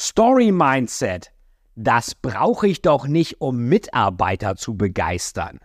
[0.00, 1.32] Story Mindset,
[1.74, 5.58] das brauche ich doch nicht, um Mitarbeiter zu begeistern.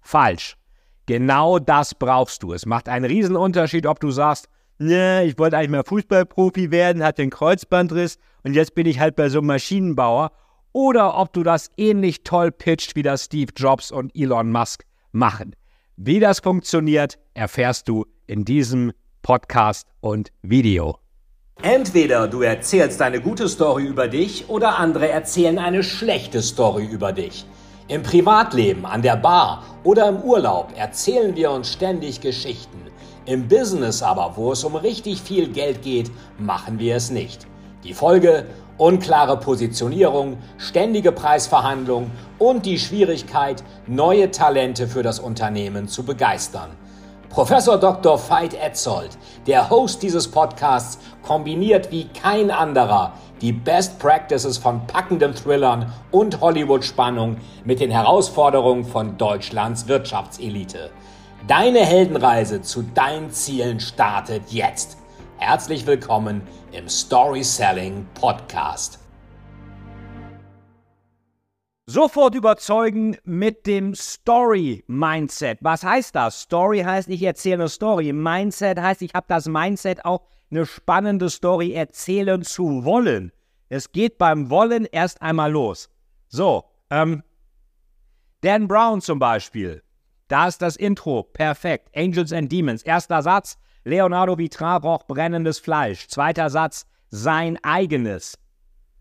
[0.00, 0.56] Falsch.
[1.06, 2.52] Genau das brauchst du.
[2.52, 4.48] Es macht einen riesen Unterschied, ob du sagst,
[4.78, 9.28] ich wollte eigentlich mal Fußballprofi werden, hatte einen Kreuzbandriss und jetzt bin ich halt bei
[9.28, 10.30] so einem Maschinenbauer.
[10.72, 15.56] Oder ob du das ähnlich toll pitcht, wie das Steve Jobs und Elon Musk machen.
[15.96, 21.00] Wie das funktioniert, erfährst du in diesem Podcast und Video.
[21.62, 27.12] Entweder du erzählst eine gute Story über dich oder andere erzählen eine schlechte Story über
[27.12, 27.44] dich.
[27.86, 32.78] Im Privatleben, an der Bar oder im Urlaub erzählen wir uns ständig Geschichten.
[33.26, 37.46] Im Business aber, wo es um richtig viel Geld geht, machen wir es nicht.
[37.84, 38.46] Die Folge?
[38.78, 46.70] Unklare Positionierung, ständige Preisverhandlungen und die Schwierigkeit, neue Talente für das Unternehmen zu begeistern.
[47.30, 48.18] Professor Dr.
[48.18, 49.16] Veit Etzold,
[49.46, 56.40] der Host dieses Podcasts, kombiniert wie kein anderer die Best Practices von packenden Thrillern und
[56.40, 60.90] Hollywood-Spannung mit den Herausforderungen von Deutschlands Wirtschaftselite.
[61.46, 64.98] Deine Heldenreise zu deinen Zielen startet jetzt.
[65.38, 68.98] Herzlich willkommen im Story Selling Podcast.
[71.90, 75.58] Sofort überzeugen mit dem Story-Mindset.
[75.60, 76.42] Was heißt das?
[76.42, 78.12] Story heißt, ich erzähle eine Story.
[78.12, 83.32] Mindset heißt, ich habe das Mindset, auch eine spannende Story erzählen zu wollen.
[83.68, 85.90] Es geht beim Wollen erst einmal los.
[86.28, 87.24] So, ähm,
[88.42, 89.82] Dan Brown zum Beispiel.
[90.28, 91.24] Da ist das Intro.
[91.24, 91.90] Perfekt.
[91.96, 92.84] Angels and Demons.
[92.84, 93.58] Erster Satz.
[93.82, 96.06] Leonardo Vitrar roch brennendes Fleisch.
[96.06, 96.86] Zweiter Satz.
[97.08, 98.38] Sein eigenes.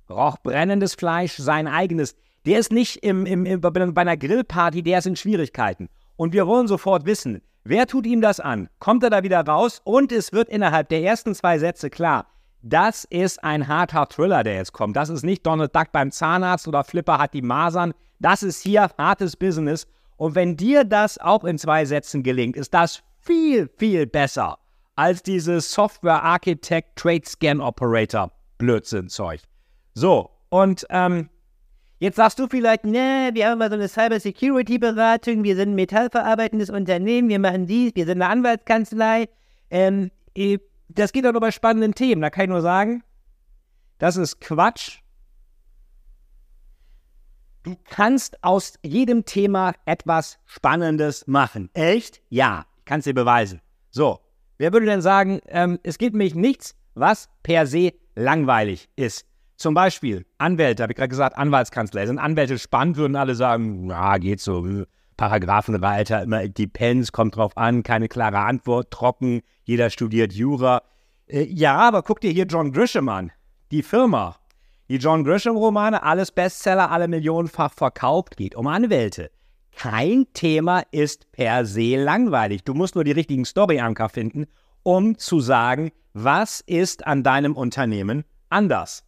[0.09, 2.16] Roch brennendes Fleisch, sein eigenes.
[2.45, 5.90] Der ist nicht im, im, im, bei einer Grillparty, der ist in Schwierigkeiten.
[6.16, 8.70] Und wir wollen sofort wissen, wer tut ihm das an?
[8.80, 9.81] Kommt er da wieder raus?
[9.84, 12.28] Und es wird innerhalb der ersten zwei Sätze klar,
[12.62, 14.98] das ist ein harter Thriller, der jetzt kommt.
[14.98, 17.94] Das ist nicht Donald Duck beim Zahnarzt oder Flipper hat die Masern.
[18.20, 19.88] Das ist hier hartes Business.
[20.18, 24.58] Und wenn dir das auch in zwei Sätzen gelingt, ist das viel, viel besser
[24.97, 29.40] als dieses Software Architect Trade Scan Operator Blödsinn-Zeug.
[29.94, 31.30] So, und ähm,
[32.00, 35.72] Jetzt sagst du vielleicht, ne, wir haben mal so eine Cyber Security Beratung, wir sind
[35.72, 39.28] ein metallverarbeitendes Unternehmen, wir machen dies, wir sind eine Anwaltskanzlei.
[39.70, 42.22] Ähm, äh, das geht auch bei spannenden Themen.
[42.22, 43.04] Da kann ich nur sagen,
[43.98, 45.00] das ist Quatsch.
[47.64, 51.70] Du kannst aus jedem Thema etwas Spannendes machen.
[51.74, 52.22] Echt?
[52.30, 53.62] Ja, ich kann es dir beweisen.
[53.92, 54.22] So,
[54.58, 59.26] wer würde denn sagen, ähm, es gibt mich nichts, was per se langweilig ist?
[59.59, 62.08] Zum Beispiel Anwälte, habe ich gerade gesagt, Anwaltskanzler.
[62.08, 64.66] Sind Anwälte spannend, würden alle sagen, ja, geht so.
[65.18, 70.81] Paragraphenreiter, immer depends, kommt drauf an, keine klare Antwort, trocken, jeder studiert Jura.
[71.28, 73.34] Äh, ja, aber guck dir hier John Grisham an,
[73.72, 74.38] die Firma.
[74.88, 79.30] Die John Grisham-Romane, alles Bestseller, alle millionenfach verkauft, geht um Anwälte.
[79.75, 82.64] Kein Thema ist per se langweilig.
[82.64, 84.46] Du musst nur die richtigen Story-Anker finden,
[84.84, 89.03] um zu sagen, was ist an deinem Unternehmen anders.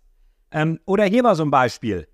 [0.51, 2.07] Ähm, oder hier mal so ein Beispiel.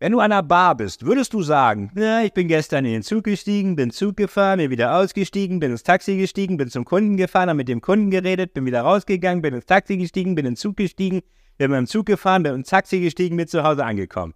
[0.00, 3.02] Wenn du an einer Bar bist, würdest du sagen, na, ich bin gestern in den
[3.02, 7.16] Zug gestiegen, bin Zug gefahren, bin wieder ausgestiegen, bin ins Taxi gestiegen, bin zum Kunden
[7.16, 10.52] gefahren, habe mit dem Kunden geredet, bin wieder rausgegangen, bin ins Taxi gestiegen, bin in
[10.52, 11.22] den Zug gestiegen,
[11.56, 14.34] bin mit dem Zug gefahren, bin ins Taxi gestiegen, bin zu Hause angekommen.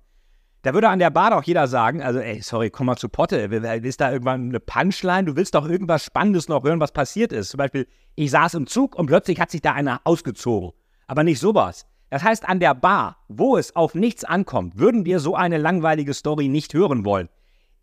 [0.62, 3.36] Da würde an der Bar doch jeder sagen, also ey, sorry, komm mal zu Potte,
[3.36, 5.24] ist da irgendwann eine Punchline?
[5.24, 7.50] Du willst doch irgendwas Spannendes noch hören, was passiert ist.
[7.50, 10.70] Zum Beispiel, ich saß im Zug und plötzlich hat sich da einer ausgezogen.
[11.06, 11.86] Aber nicht sowas.
[12.12, 16.12] Das heißt, an der Bar, wo es auf nichts ankommt, würden wir so eine langweilige
[16.12, 17.30] Story nicht hören wollen.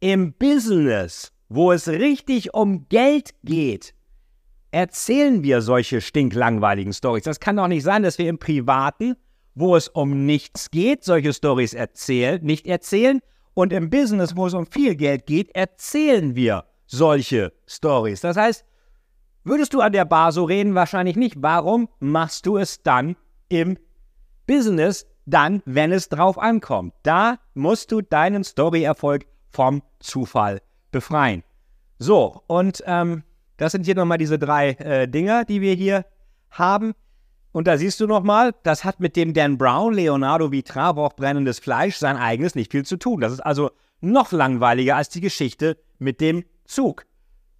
[0.02, 3.96] Im Business, wo es richtig um Geld geht,
[4.70, 7.24] erzählen wir solche stinklangweiligen Stories.
[7.24, 9.16] Das kann doch nicht sein, dass wir im Privaten,
[9.56, 13.22] wo es um nichts geht, solche Stories erzählen, nicht erzählen
[13.56, 18.22] und im Business, wo es um viel Geld geht, erzählen wir solche Stories.
[18.22, 18.64] Das heißt,
[19.44, 20.76] würdest du an der Bar so reden?
[20.76, 21.38] Wahrscheinlich nicht.
[21.40, 23.16] Warum machst du es dann
[23.48, 23.76] im
[24.50, 26.96] Business dann, wenn es drauf ankommt.
[27.04, 30.60] Da musst du deinen Story-Erfolg vom Zufall
[30.92, 31.44] befreien.
[32.00, 33.22] So, und ähm,
[33.58, 36.04] das sind hier nochmal diese drei äh, Dinger, die wir hier
[36.50, 36.94] haben.
[37.52, 41.98] Und da siehst du nochmal, das hat mit dem Dan Brown, Leonardo Vitravoch, brennendes Fleisch,
[41.98, 43.22] sein eigenes nicht viel zu tun.
[43.22, 43.70] Das ist also
[44.02, 47.06] noch langweiliger als die Geschichte mit dem Zug.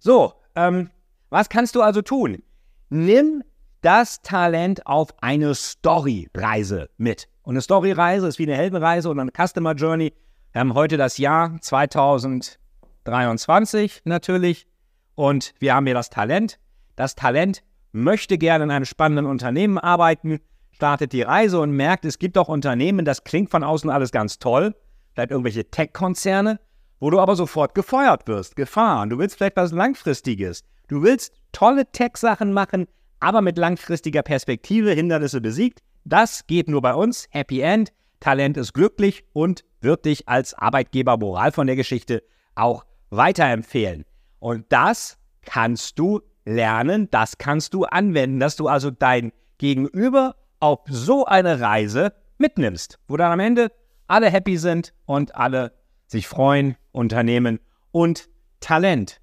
[0.00, 0.90] So, ähm,
[1.28, 2.42] was kannst du also tun?
[2.88, 3.44] Nimm
[3.80, 7.28] das Talent auf eine Story-Reise mit.
[7.42, 10.12] Und eine Story-Reise ist wie eine Heldenreise und eine Customer Journey.
[10.52, 14.68] Wir haben heute das Jahr 2023 natürlich
[15.14, 16.58] und wir haben hier das Talent.
[16.96, 17.62] Das Talent
[17.92, 20.40] möchte gerne in einem spannenden Unternehmen arbeiten,
[20.72, 24.38] startet die Reise und merkt, es gibt auch Unternehmen, das klingt von außen alles ganz
[24.38, 24.74] toll,
[25.14, 26.60] vielleicht irgendwelche Tech-Konzerne,
[27.00, 29.10] wo du aber sofort gefeuert wirst, gefahren.
[29.10, 30.64] Du willst vielleicht was Langfristiges.
[30.88, 32.86] Du willst tolle Tech-Sachen machen,
[33.20, 35.80] aber mit langfristiger Perspektive Hindernisse besiegt.
[36.04, 37.26] Das geht nur bei uns.
[37.30, 37.92] Happy End.
[38.18, 42.22] Talent ist glücklich und wird dich als Arbeitgeber Moral von der Geschichte
[42.54, 44.04] auch weiterempfehlen.
[44.38, 50.80] Und das kannst du lernen, das kannst du anwenden, dass du also dein Gegenüber auf
[50.86, 53.72] so eine Reise mitnimmst, wo dann am Ende
[54.06, 55.72] alle happy sind und alle
[56.06, 57.60] sich freuen, Unternehmen
[57.92, 58.28] und
[58.60, 59.20] Talent.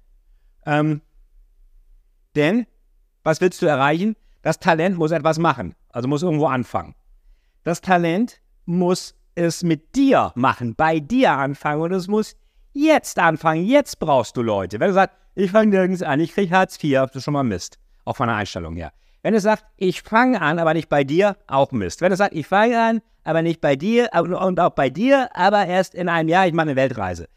[0.64, 1.02] Ähm,
[2.34, 2.66] denn,
[3.28, 4.16] was willst du erreichen?
[4.40, 6.94] Das Talent muss etwas machen, also muss irgendwo anfangen.
[7.62, 12.36] Das Talent muss es mit dir machen, bei dir anfangen und es muss
[12.72, 13.66] jetzt anfangen.
[13.66, 14.80] Jetzt brauchst du Leute.
[14.80, 17.42] Wenn du sagst, ich fange nirgends an, ich kriege Hartz IV, das ist schon mal
[17.42, 17.78] Mist.
[18.06, 18.92] Auch von der Einstellung her.
[19.22, 22.00] Wenn du sagst, ich fange an, aber nicht bei dir, auch Mist.
[22.00, 25.66] Wenn du sagst, ich fange an, aber nicht bei dir und auch bei dir, aber
[25.66, 27.28] erst in einem Jahr, ich mache eine Weltreise.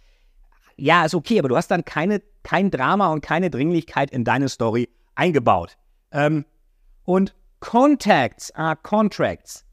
[0.78, 4.48] Ja, ist okay, aber du hast dann keine, kein Drama und keine Dringlichkeit in deine
[4.48, 5.78] Story eingebaut.
[6.12, 6.46] Ähm,
[7.04, 9.66] und Contacts are Contracts.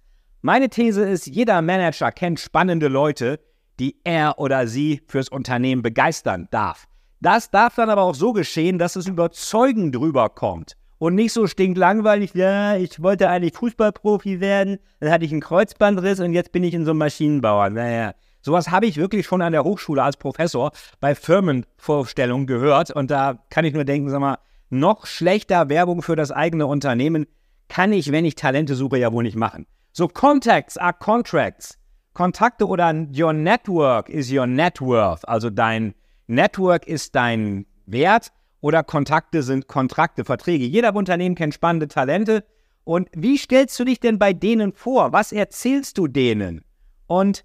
[0.42, 3.40] Meine These ist, jeder Manager kennt spannende Leute,
[3.80, 6.86] die er oder sie fürs Unternehmen begeistern darf.
[7.20, 11.46] Das darf dann aber auch so geschehen, dass es überzeugend drüber kommt und nicht so
[11.46, 16.64] stinklangweilig, ja, ich wollte eigentlich Fußballprofi werden, dann hatte ich einen Kreuzbandriss und jetzt bin
[16.64, 17.70] ich in so einem Maschinenbauer.
[17.70, 23.10] Naja, sowas habe ich wirklich schon an der Hochschule als Professor bei Firmenvorstellungen gehört und
[23.10, 24.38] da kann ich nur denken, sag mal,
[24.70, 27.26] noch schlechter Werbung für das eigene Unternehmen
[27.68, 29.66] kann ich, wenn ich Talente suche, ja wohl nicht machen.
[29.92, 31.78] So Contacts are Contracts.
[32.14, 35.26] Kontakte oder your network is your net worth.
[35.28, 35.94] Also dein
[36.26, 40.64] Network ist dein Wert oder Kontakte sind Kontrakte, Verträge.
[40.64, 42.44] Jeder Unternehmen kennt spannende Talente.
[42.84, 45.12] Und wie stellst du dich denn bei denen vor?
[45.12, 46.64] Was erzählst du denen?
[47.06, 47.44] Und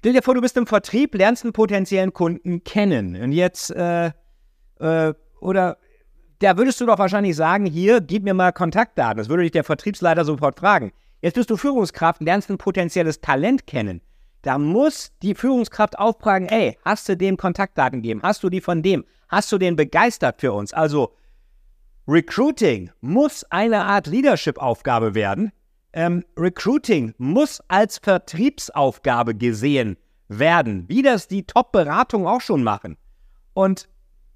[0.00, 3.16] stell dir vor, du bist im Vertrieb, lernst einen potenziellen Kunden kennen.
[3.16, 4.10] Und jetzt, äh,
[4.80, 5.78] äh, oder
[6.40, 9.18] da würdest du doch wahrscheinlich sagen, hier, gib mir mal Kontaktdaten.
[9.18, 10.92] Das würde dich der Vertriebsleiter sofort fragen.
[11.20, 14.00] Jetzt bist du Führungskraft, lernst ein potenzielles Talent kennen.
[14.42, 18.20] Da muss die Führungskraft auftragen, ey, hast du dem Kontaktdaten gegeben?
[18.22, 19.04] Hast du die von dem?
[19.28, 20.72] Hast du den begeistert für uns?
[20.72, 21.12] Also
[22.06, 25.52] Recruiting muss eine Art Leadership-Aufgabe werden.
[25.92, 29.96] Ähm, Recruiting muss als Vertriebsaufgabe gesehen
[30.28, 32.96] werden, wie das die Top-Beratung auch schon machen.
[33.54, 33.88] Und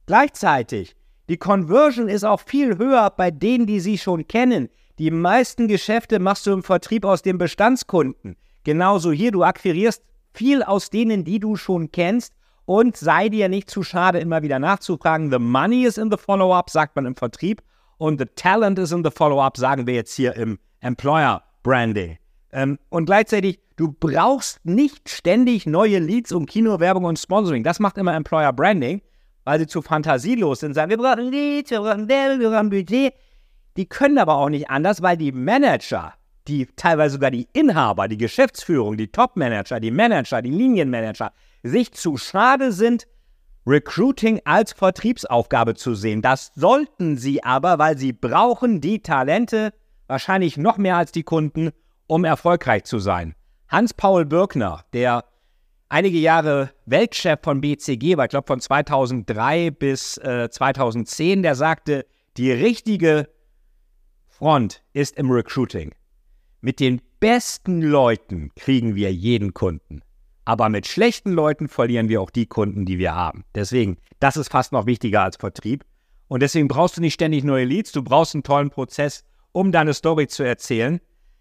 [0.06, 0.96] gleichzeitig,
[1.32, 4.68] die Conversion ist auch viel höher bei denen, die sie schon kennen,
[4.98, 8.36] die meisten Geschäfte machst du im Vertrieb aus den Bestandskunden.
[8.64, 10.02] Genauso hier, du akquirierst
[10.34, 12.34] viel aus denen, die du schon kennst
[12.66, 15.30] und sei dir nicht zu schade, immer wieder nachzufragen.
[15.30, 17.62] The money is in the follow-up, sagt man im Vertrieb
[17.96, 22.18] und the talent is in the follow-up, sagen wir jetzt hier im Employer Branding.
[22.52, 27.64] Ähm, und gleichzeitig, du brauchst nicht ständig neue Leads um Kinowerbung und Sponsoring.
[27.64, 29.00] Das macht immer Employer Branding,
[29.44, 30.74] weil sie zu fantasielos sind.
[30.74, 33.14] Sagen, wir brauchen Leads, wir brauchen Werbung, wir brauchen Budget.
[33.76, 36.14] Die können aber auch nicht anders, weil die Manager,
[36.48, 42.16] die teilweise sogar die Inhaber, die Geschäftsführung, die Top-Manager, die Manager, die Linienmanager, sich zu
[42.16, 43.06] schade sind,
[43.66, 46.20] Recruiting als Vertriebsaufgabe zu sehen.
[46.20, 49.72] Das sollten sie aber, weil sie brauchen die Talente,
[50.08, 51.70] wahrscheinlich noch mehr als die Kunden,
[52.08, 53.34] um erfolgreich zu sein.
[53.68, 55.24] Hans-Paul Birkner, der
[55.92, 62.06] einige Jahre Weltchef von BCG war, ich glaube von 2003 bis äh, 2010, der sagte,
[62.38, 63.28] die richtige
[64.26, 65.94] Front ist im Recruiting.
[66.62, 70.00] Mit den besten Leuten kriegen wir jeden Kunden.
[70.44, 73.44] Aber mit schlechten Leuten verlieren wir auch die Kunden, die wir haben.
[73.54, 75.84] Deswegen, das ist fast noch wichtiger als Vertrieb.
[76.26, 77.92] Und deswegen brauchst du nicht ständig neue Leads.
[77.92, 81.00] Du brauchst einen tollen Prozess, um deine Story zu erzählen.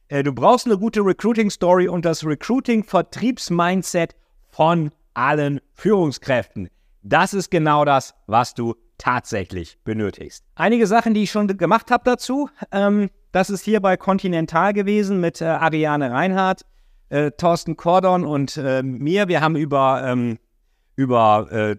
[0.09, 4.15] Äh, du brauchst eine gute Recruiting-Story und das Recruiting-Vertriebs-Mindset
[4.51, 6.69] von allen Führungskräften.
[7.03, 10.45] Das ist genau das, was du tatsächlich benötigst.
[10.55, 15.19] Einige Sachen, die ich schon gemacht habe dazu, ähm, das ist hier bei Continental gewesen
[15.19, 16.65] mit äh, Ariane Reinhardt,
[17.09, 19.27] äh, Thorsten Kordon und äh, mir.
[19.27, 20.37] Wir haben über, ähm,
[20.95, 21.77] über äh,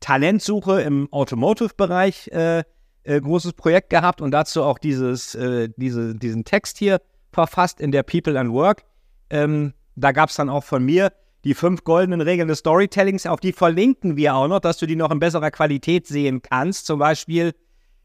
[0.00, 2.64] Talentsuche im Automotive-Bereich äh,
[3.04, 5.32] äh, großes Projekt gehabt und dazu auch dieses,
[5.76, 7.00] diese, diesen Text hier
[7.32, 8.84] verfasst in der People and Work.
[9.30, 11.12] Ähm, da gab es dann auch von mir
[11.44, 14.96] die fünf goldenen Regeln des Storytellings, auf die verlinken wir auch noch, dass du die
[14.96, 16.86] noch in besserer Qualität sehen kannst.
[16.86, 17.54] Zum Beispiel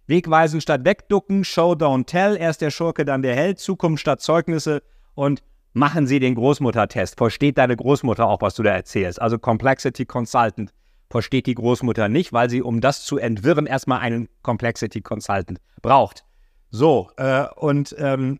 [0.07, 4.83] Wegweisen statt Wegducken, Show, Don't Tell, erst der Schurke, dann der Held, Zukunft statt Zeugnisse
[5.15, 7.17] und machen Sie den Großmutter-Test.
[7.17, 9.21] Versteht deine Großmutter auch, was du da erzählst?
[9.21, 10.71] Also Complexity Consultant
[11.09, 16.25] versteht die Großmutter nicht, weil sie, um das zu entwirren, erstmal einen Complexity Consultant braucht.
[16.69, 18.39] So, äh, und ähm,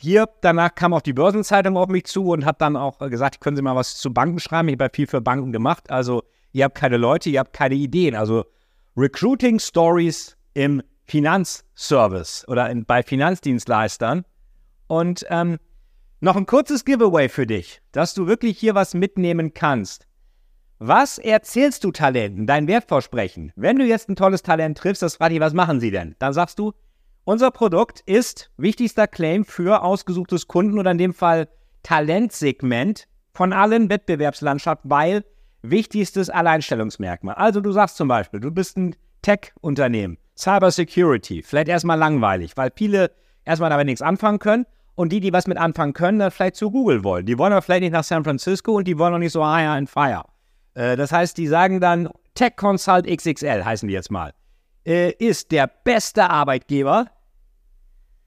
[0.00, 3.56] hier danach kam auch die Börsenzeitung auf mich zu und hat dann auch gesagt, können
[3.56, 4.68] Sie mal was zu Banken schreiben.
[4.68, 5.90] Ich habe ja viel für Banken gemacht.
[5.90, 8.14] Also ihr habt keine Leute, ihr habt keine Ideen.
[8.14, 8.44] Also
[8.96, 14.24] Recruiting Stories im Finanzservice oder in, bei Finanzdienstleistern.
[14.86, 15.58] Und ähm,
[16.20, 20.06] noch ein kurzes Giveaway für dich, dass du wirklich hier was mitnehmen kannst.
[20.78, 23.52] Was erzählst du Talenten, dein Wertversprechen?
[23.56, 26.14] Wenn du jetzt ein tolles Talent triffst, das fragt dich, was machen sie denn?
[26.20, 26.72] Dann sagst du,
[27.28, 31.46] unser Produkt ist wichtigster Claim für ausgesuchtes Kunden oder in dem Fall
[31.82, 35.26] Talentsegment von allen Wettbewerbslandschaften, weil
[35.60, 37.34] wichtigstes Alleinstellungsmerkmal.
[37.34, 42.72] Also du sagst zum Beispiel, du bist ein Tech-Unternehmen, Cyber Security, vielleicht erstmal langweilig, weil
[42.74, 43.10] viele
[43.44, 46.70] erstmal damit nichts anfangen können und die, die was mit anfangen können, dann vielleicht zu
[46.70, 47.26] Google wollen.
[47.26, 49.72] Die wollen aber vielleicht nicht nach San Francisco und die wollen auch nicht so higher
[49.72, 50.24] and fire.
[50.72, 54.32] Äh, das heißt, die sagen dann Tech Consult XXL, heißen die jetzt mal,
[54.86, 57.08] äh, ist der beste Arbeitgeber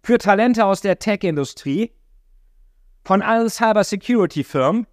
[0.04, 1.92] für Talente aus der Tech-Industrie
[3.04, 4.88] von allen Cyber-Security-Firmen.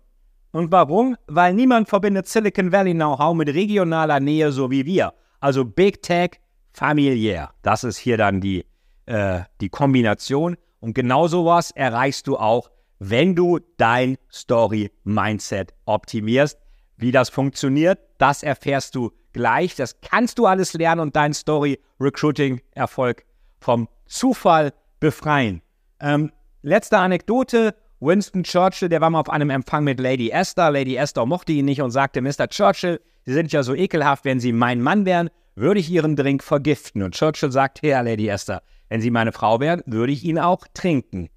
[0.53, 1.17] Und warum?
[1.27, 5.13] Weil niemand verbindet Silicon Valley Know-how mit regionaler Nähe so wie wir.
[5.41, 6.41] Also Big Tech,
[6.73, 7.51] familiär.
[7.63, 8.65] Das ist hier dann die,
[9.07, 10.57] äh, die Kombination.
[10.81, 16.59] Und genau sowas erreichst du auch, wenn du dein Story-Mindset optimierst.
[16.97, 19.77] Wie das funktioniert, das erfährst du gleich.
[19.77, 23.25] Das kannst du alles lernen und dein Story-Recruiting-Erfolg
[23.61, 25.63] vom Zufall befreien.
[26.01, 27.75] Ähm, letzte Anekdote.
[28.01, 30.71] Winston Churchill, der war mal auf einem Empfang mit Lady Esther.
[30.71, 32.49] Lady Esther mochte ihn nicht und sagte, Mr.
[32.49, 36.45] Churchill, Sie sind ja so ekelhaft, wenn Sie mein Mann wären, würde ich Ihren Drink
[36.45, 37.03] vergiften.
[37.03, 40.65] Und Churchill sagt, Herr Lady Esther, wenn Sie meine Frau wären, würde ich ihn auch
[40.75, 41.29] trinken.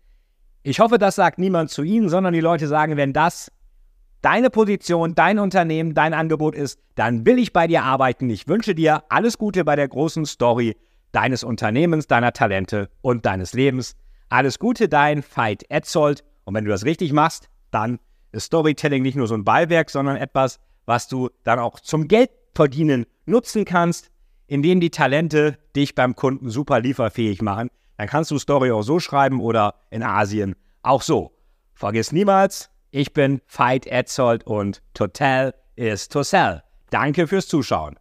[0.64, 3.52] Ich hoffe, das sagt niemand zu Ihnen, sondern die Leute sagen, wenn das
[4.22, 8.30] deine Position, dein Unternehmen, dein Angebot ist, dann will ich bei dir arbeiten.
[8.30, 10.78] Ich wünsche dir alles Gute bei der großen Story
[11.12, 13.96] deines Unternehmens, deiner Talente und deines Lebens.
[14.30, 16.24] Alles Gute, dein Veit Etzold.
[16.46, 18.00] Und wenn du das richtig machst, dann
[18.32, 23.06] ist Storytelling nicht nur so ein Beiwerk, sondern etwas, was du dann auch zum Geldverdienen
[23.26, 24.10] nutzen kannst,
[24.48, 27.70] indem die Talente dich beim Kunden super lieferfähig machen.
[27.98, 31.32] Dann kannst du Story auch so schreiben oder in Asien auch so.
[31.74, 36.64] Vergiss niemals, ich bin Veit Etzold und Total is to sell.
[36.90, 38.01] Danke fürs Zuschauen.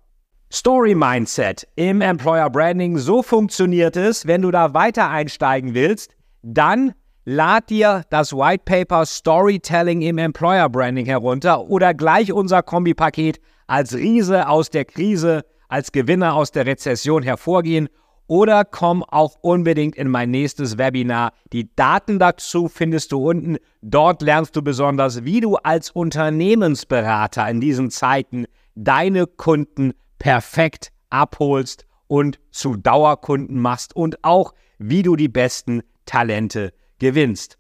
[0.53, 2.99] Story Mindset im Employer Branding.
[2.99, 4.27] So funktioniert es.
[4.27, 6.93] Wenn du da weiter einsteigen willst, dann
[7.25, 13.95] lad dir das White Paper Storytelling im Employer Branding herunter oder gleich unser Kombipaket als
[13.95, 17.89] Riese aus der Krise, als Gewinner aus der Rezession hervorgehen
[18.27, 21.33] oder komm auch unbedingt in mein nächstes Webinar.
[21.53, 23.59] Die Daten dazu findest du unten.
[23.83, 31.87] Dort lernst du besonders, wie du als Unternehmensberater in diesen Zeiten deine Kunden perfekt abholst
[32.07, 37.59] und zu Dauerkunden machst und auch, wie du die besten Talente gewinnst.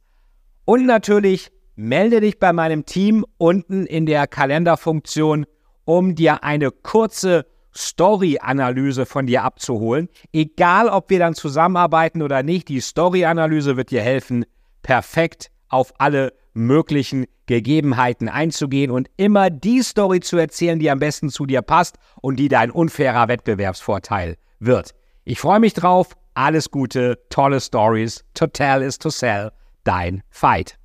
[0.64, 5.46] Und natürlich melde dich bei meinem Team unten in der Kalenderfunktion,
[5.84, 10.08] um dir eine kurze Story-Analyse von dir abzuholen.
[10.32, 14.44] Egal, ob wir dann zusammenarbeiten oder nicht, die Story-Analyse wird dir helfen,
[14.82, 21.30] perfekt auf alle möglichen Gegebenheiten einzugehen und immer die Story zu erzählen, die am besten
[21.30, 24.94] zu dir passt und die dein unfairer Wettbewerbsvorteil wird.
[25.24, 26.16] Ich freue mich drauf.
[26.34, 28.24] Alles Gute, tolle Stories.
[28.34, 29.50] To tell is to sell.
[29.84, 30.79] Dein Fight.